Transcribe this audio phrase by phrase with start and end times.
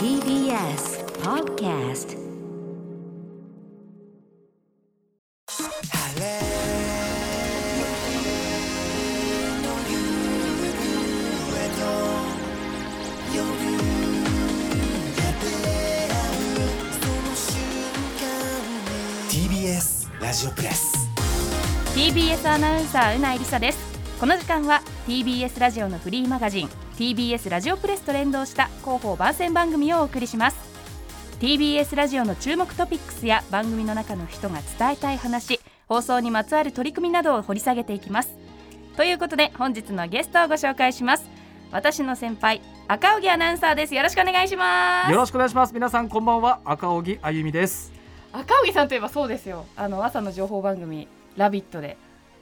[0.00, 2.16] TBS Podcast.
[20.18, 21.08] ラジオプレス。
[21.94, 23.78] TBS アナウンサーうないりさです。
[24.18, 30.58] この時間は TBS ラジオのフリーマガジン TBS ラジオプレスと連動した広報番宣番組をお送りします。
[31.40, 38.36] TBS ラジオの注目トピックスや番組の中の人が伝えたい話放送にまつわる取り組みなどを掘り下げていきます。
[38.98, 41.24] ということで本日のゲストをご紹介します。
[41.72, 43.94] 私の先輩赤荻アナウンサーです。
[43.94, 45.10] よろしくお願いします。
[45.10, 45.72] よろしくお願いします。
[45.72, 46.60] 皆さんこんばんは。
[46.66, 47.94] 赤荻あゆみです。
[48.30, 49.64] 赤荻さんといえばそうですよ。
[49.74, 51.08] あの朝の情報番組
[51.38, 51.96] ラビットで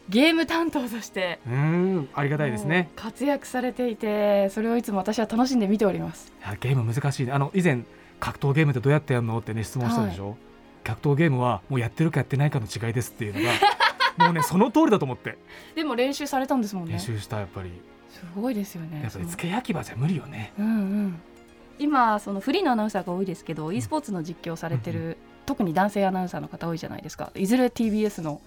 [0.09, 2.91] ゲーム担当としてうんありがたいですね。
[2.97, 6.33] 活躍されていてそれをいつも私は楽しんで見ております。
[6.41, 7.33] いやゲーム難しいね。
[7.33, 7.83] あの以前
[8.19, 10.37] 格闘ゲームってどうやってやるのってね質問したでしょ、はい、
[10.85, 13.53] 格闘ゲームはもうやってるかやってないかの違いですっていうのが
[14.27, 15.37] もうねその通りだと思って。
[15.75, 16.93] でも練習されたんですもんね。
[16.93, 17.71] 練習したやっぱり。
[18.11, 19.03] すごいですよね。
[19.03, 20.53] やっぱり付け焼き場じゃ無理よね。
[20.59, 21.21] うんうん。
[21.79, 25.17] 今そのフリーのアナウンサーが多いですけど、うん、e スポーツの実況されてる、うんうん
[25.49, 27.33] 特に男性アナウンサーの方多いじゃないですか。
[27.35, 28.43] いずれ TBS の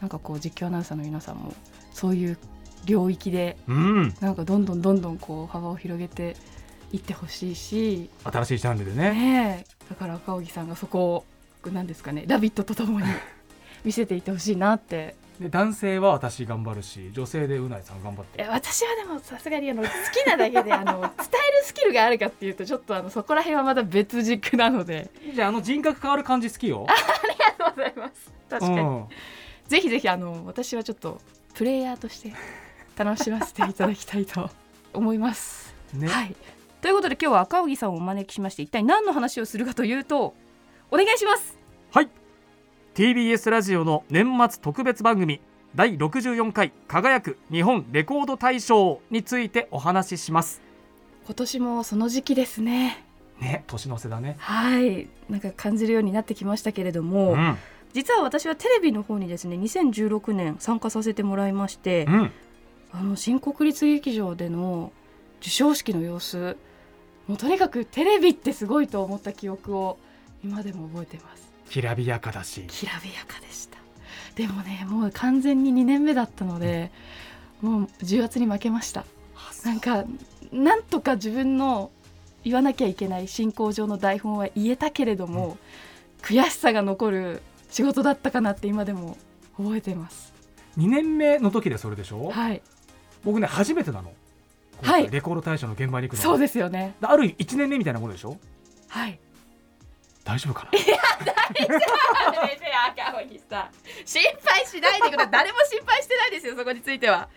[0.00, 1.52] なんかこう実況アナウンサーの皆さんも
[1.92, 2.38] そういう
[2.84, 6.36] 領域で、うん、なんかどんどんどんどんこう幅を広げて
[6.92, 8.10] いってほしいし。
[8.24, 9.10] 新しいジャンルでね。
[9.10, 11.24] ねだから赤荻さんがそこ
[11.64, 13.06] を何ですかね「ラビット!」とともに
[13.84, 15.16] 見せていってほしいなって。
[15.38, 18.42] で男性は私頑張るし女性でうないさん頑張って。
[18.44, 21.12] 私はでもさすがにあの好きなだけであの伝える
[21.62, 25.10] スキルがあるかっていうとちょっとあのそこら辺はまた別軸なので。
[25.32, 26.86] じゃああの人格変わる感じ好きよ。
[26.90, 28.32] ありがとうございます。
[28.50, 29.04] 確かに、うん、
[29.68, 31.20] ぜひぜひあの私はちょっと
[31.54, 32.32] プレイヤーとして
[32.96, 34.50] 楽しませていただきたいと
[34.92, 36.34] 思います、ね、はい。
[36.80, 40.34] ということで今日は赤荻さんをお招きしまして一体何の話をするかというと
[40.90, 41.58] お願いします。
[41.92, 42.08] はい。
[42.94, 45.40] TBS ラジオの年末特別番組
[45.74, 50.62] 第64回輝く日本レコード大賞についてお話しします。
[51.26, 53.04] 今年もその時期ですね。
[53.38, 54.36] ね年の瀬だね。
[54.38, 55.08] はい。
[55.28, 57.58] なんか感じるようになってきましたけれども、うん、
[57.98, 62.32] 実は私はテレビの方にですね2016年参加させてもらいまして、うん、
[62.92, 64.92] あの新国立劇場での
[65.40, 66.56] 授賞式の様子
[67.26, 69.98] もうとにかくテレビってすごいと思った記憶を
[70.44, 71.50] 今でも覚えてます。
[71.68, 72.62] きらびやかだし。
[72.68, 73.78] きらびやかでした。
[74.36, 76.92] でもねもう完全に2年目だったので、
[77.64, 79.06] うん、もう重圧に負けました。
[79.64, 80.04] なんか
[80.52, 81.90] なんとか自分の
[82.44, 85.58] 言わなきゃいけない進行上の台本は言えたけれども、
[86.20, 89.16] うん、悔しさが残る仕事だったかなって今でも
[89.56, 90.32] 覚えてます。
[90.76, 92.30] 2年目の時でそれでしょ？
[92.30, 92.62] はい。
[93.24, 94.12] 僕ね初めてなの。
[94.82, 95.10] はい。
[95.10, 96.22] レコード大賞の現場に行くの。
[96.22, 96.94] そうですよね。
[97.02, 98.36] ある意味1年目みたいなものでしょ？
[98.88, 99.18] はい。
[100.24, 100.78] 大丈夫かな？
[100.78, 101.78] いや大丈夫。
[102.46, 103.70] ですよ赤荻さん。
[104.04, 105.30] 心配しないでください。
[105.32, 107.28] 誰も心配してないですよそこについては。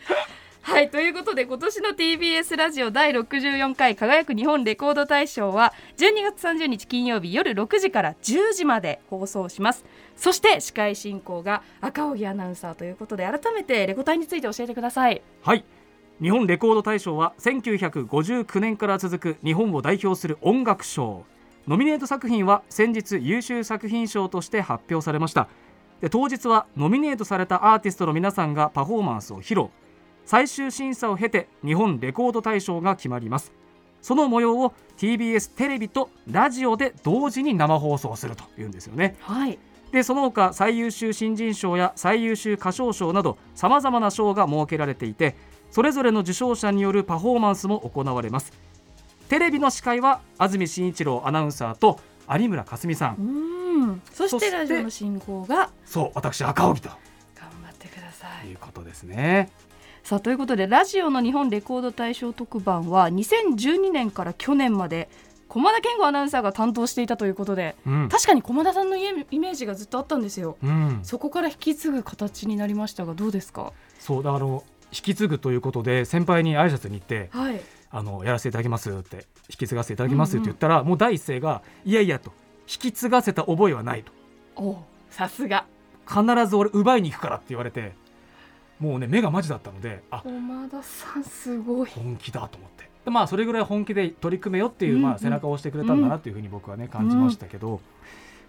[0.64, 9.84] はいということで今年の TBS ラジオ第64回輝く日本レコード大賞は12月30日金曜日夜6時から10時まで放送します
[10.22, 15.20] そして司会進行が赤荻アナウンサーということで改めてレコ大について教えてください。
[15.42, 15.66] はい。
[16.22, 21.26] 日本レコード大賞は1959年から続く日本を代表する音楽賞。
[21.68, 25.50] ノミネート作品は先日優秀作品賞として発表されました。
[26.02, 29.70] で当日はノミネートされたアーティストの皆さんがパフォーマンスを披露。
[30.28, 33.52] 最終審査を経て日本レコード大賞が決まります。
[34.03, 39.59] その模様を TBS テレビとラジオで同時に生放送するというんですよね、はい、
[39.91, 45.35] でその他最優秀新人賞や最優秀歌唱賞などさまざまな賞が設けられていて
[45.69, 48.52] それぞれの受賞者によるパフォーマンスも行われます。
[49.29, 53.16] テレビの司会は安住紳一郎アナウンサーと有村架純さん。
[53.16, 54.02] うん。
[54.12, 56.90] そしてラジオの進行がそう私赤荻と。
[56.90, 58.46] 頑張ってください。
[58.46, 59.50] ということですね。
[60.03, 65.09] さあということでラジオの日本レコード大賞特番は2012年から去年まで
[65.52, 73.74] 駒田健吾アナウンサーが担当していたということで、うん、確かに駒田さんのイメージがずっとあったんですよ、うん、そこから引き継ぐ形になりましたがどうですか？
[74.00, 74.62] そうだから引
[74.92, 77.59] き継ぐということで先輩に挨拶に行って、はい。
[77.90, 82.32] あのやらせていただきますって引き継がせていただきますって言ったら、うんうん、もう第一声がいやいやと。
[82.62, 84.14] 引き継がせた覚えはないと。
[84.56, 84.78] お
[85.09, 85.66] さすが。
[86.08, 87.92] 必ず俺奪いに行くからって言われて
[88.80, 91.90] もうね目がマジだったのであ駒田さんすごい。
[91.90, 97.80] 本気だと思ってでまあそれぐらい本気で取り組めよっていう、まあ、背中を押してくれたんだなっていうふうに僕はね感じましたけど、うん、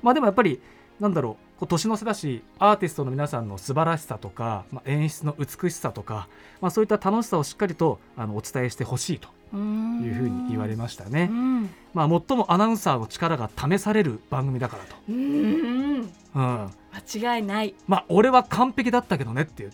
[0.02, 0.60] まあでもやっぱり
[1.00, 6.28] なんだろうこう年の瀬だしアーティストの皆さんの素晴らしさとか、まあ、演出の美しさとか、
[6.60, 11.34] まあ、そういった楽しさをしっかりとあのお伝えしてほしいというふうに言われましたねう。
[11.34, 14.96] んまあ最もアナウンサーの力が試される番組だからと。
[15.08, 16.70] うんうん。
[17.14, 19.72] 間違いないまあ俺は完璧だったけどねっていう。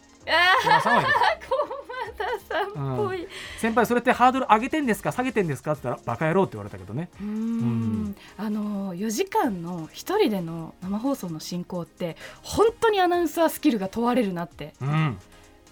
[2.59, 2.73] さん。
[2.73, 2.95] は言うん。
[2.95, 3.29] っぽい、
[3.59, 5.13] 先輩それってハードル上げてんですか？
[5.13, 5.73] 下げてんですか？
[5.73, 7.09] って言ったらバカ野郎って言われたけどね。
[7.21, 8.17] うん。
[8.37, 14.75] あの4時間の一人での生放送の進行って本当にアナウンサースキルが問われるなって。
[14.81, 15.19] うん。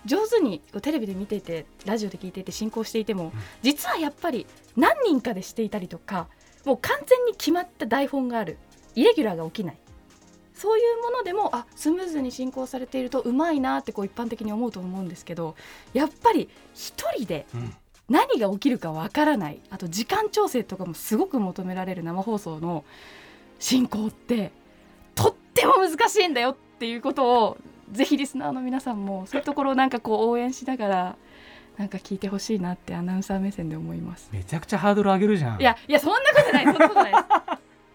[0.05, 3.33] 上手にテレビで見ていてラジオで聞いていて進行していても、ん。
[3.63, 4.47] 実はやっぱり
[4.77, 6.29] 何人かでしていたりとか
[6.65, 8.59] もう完全に決まった台本がある。
[8.95, 9.79] イレギュラーが起きない
[10.57, 15.55] そういうものでもあスムーズに進行されているとうまいなってこう一般的に思うと思うんですけど
[15.93, 17.75] やっぱり一人でうん。
[18.09, 22.85] 何が起きるかわからないあと時間調整とかもすごく求められる生放送の
[23.59, 24.53] 進行って
[25.17, 27.57] とっても難しいんだよっていうことを
[27.91, 31.17] ぜひリスナーの皆さんもそういうところをなんかこう応援しながら
[31.79, 34.31] なんか聞いてほしいなってアナウンサー目線で思います。
[34.33, 35.61] めちゃくちゃハードル上げるじゃん。
[35.61, 37.13] いやいやそんなことないそんなことない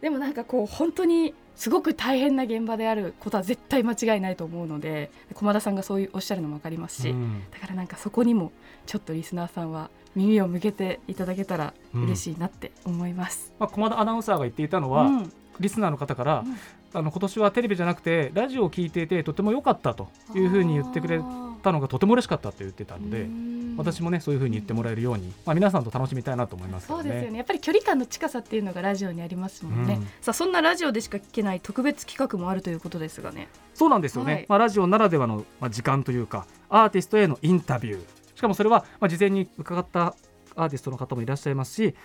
[0.02, 8.52] でもなんかこう本当にすごく大変な現場であることは絶対間違いないと思うので駒田さんがそういうおっしゃるのも分かりますし、うんだからなんかそこにも
[8.86, 13.54] ちょっとリスナーさんは耳を向けていただけたら嬉しいなって思います。
[13.60, 16.58] まあ駒田アナウンサーが言っていたのは、うんリスナーの方から、うん。
[16.94, 21.22] あの今年はテレビじゃなくてラジオを聞いていてとても良かったというふうに言ってくれ
[21.64, 23.28] たのがとても嬉しかったと言ってたので、
[23.78, 26.88] 私もねそういうふうに言ってもらえるように、まあ、皆さんと楽しみたいなと思いますね。
[26.90, 27.38] そうですよね。
[27.38, 30.08] やっぱり距離感の近さっていうのがラジオにありますもんね、うん。
[30.20, 33.48] さあそんなラジオでしか聞けない特別企画もあるということですがね。
[33.74, 34.46] そうなんですよね、はい。
[34.50, 38.06] まあ、ラジオならではの、まあ、時間というかアーティストへのインタビュー。
[38.36, 40.16] しかもそれは、まあ、事前に伺った
[40.56, 41.96] アーティストの方もいらっしゃいますし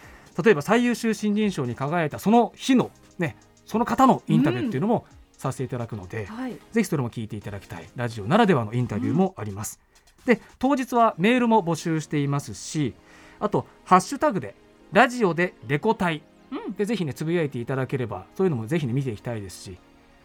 [0.43, 5.07] 例えば最優秀新人賞に輝いたその日の、ね、その方のインタビューっていうのも
[5.37, 6.57] させていただくので、はい。
[6.73, 9.81] ぜひそれも聞いていただきたいラジオならではのインタビューもあります、
[10.25, 12.95] で当日はメールも募集していますし
[13.39, 14.55] あとハッシュタグで
[14.93, 16.73] ラジオでレコ大うん。
[16.75, 19.79] でぜひねつぶやいていただければそういうのもぜひね見ていきたいですし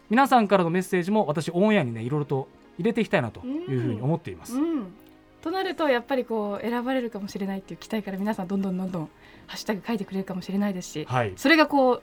[0.08, 2.48] 皆さんからのメッセージも私オンエアにねいろいろと
[2.78, 4.94] 入れていきたいなというふうに思っています、うん、
[5.42, 9.10] となるとやっぱりこう選ばれるかもしれないっていう期待から皆さんどんどんどんどん
[9.46, 12.02] ハッシュタグ書いてくれるかもしれないですしはい、それがこう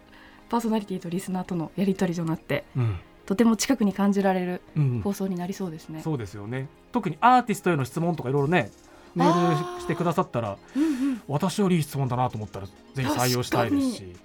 [0.50, 6.01] パーソナリティとリスナーとのやり取りとなってうんとても近くに感じられるうん、放送になりそうですね。
[6.01, 6.68] そうですよね。
[6.91, 8.71] 特にアーティストへの質問とかいろいろね
[9.13, 11.21] メールしてくださったらうんうん。
[11.27, 14.15] 私よりいい質問だなと思ったらぜひ採用したいですし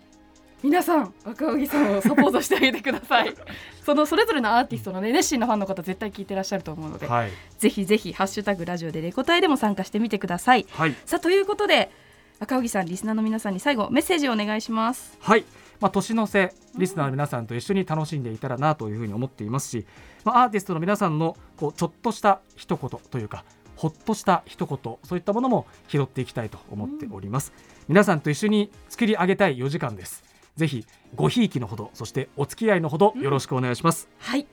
[0.63, 3.35] 皆さん赤荻さんをサポートしてあげてください。
[3.85, 7.31] そのそれぞれのアーティストのね熱心なファンの方絶対聞いてらっしゃると思うので、はい。
[7.59, 10.67] ぜひぜひハッシュタグラジオでレコ大でも参加してみてください。
[10.71, 10.95] はい。
[11.05, 11.91] さあということで
[12.41, 15.17] 赤荻さんリスナーの皆さんに最後メッセージをお願いします。
[15.21, 15.45] はい、
[15.81, 19.87] まあ、年の瀬リスナーの皆さんと一緒に楽しんでいたらなというふうに思っていますし、
[20.25, 23.45] まあ、アーティストの皆さんのこうちょっとした一言というか
[23.77, 27.53] ほっとした一言そういったものも拾っていきたいと思っております、
[27.89, 30.23] 皆さんと一緒に作り上げたい4時間です
[30.57, 34.47] ぜひごひいきのほどそしてお付き合いのほどよろしくお願いします、はい。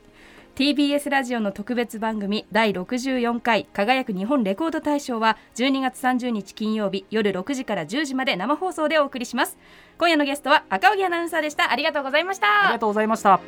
[0.56, 9.58] TBS ラジオの特別番組第64回輝く日本レコード大賞は12月30日金曜日夜6時から10時まで生放送でお送りします。
[9.98, 11.72] 今夜のゲストは赤荻アナウンサーでした。
[11.72, 12.66] ありがとうございました。
[12.66, 13.40] ありがとうございました。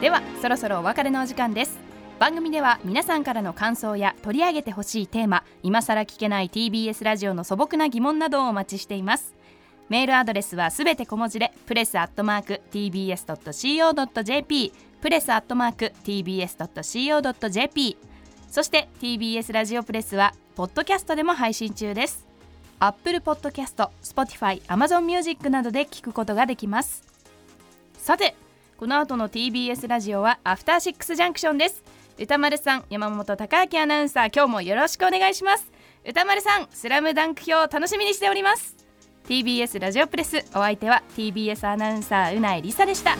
[0.00, 1.90] ではそろそろお別れのお時間です。
[2.20, 9.34] 番組では皆さんからの感想や取り上げてほしいテーマ今さら聞けない TBS ラジオの素朴な疑問などをお待ちしています
[9.90, 17.98] メールアドレスはすべて小文字でプレスアットマーク tbs.co.jp プレスアットマーク tbs.co.jp
[18.50, 22.26] そして TBS ラジオプレスはポッドキャストでも配信中です。
[22.80, 27.04] Apple Podcast、Spotify、Amazon Music などで聞くことができます。
[27.96, 28.34] さて
[28.76, 31.84] この後の TBS ラジオはアフターシックスジャンクションです。
[32.18, 35.70] 歌丸さん山本貴明アナウンサー今日もよろしくお願いします。
[36.04, 38.79] 歌丸さんスラムダンク表楽しみにしております。
[39.30, 40.38] TBS ラジオプレス。
[40.48, 43.16] お相手は TBS アナウンサーうないりさでした。